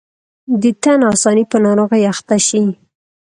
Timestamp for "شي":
2.47-2.63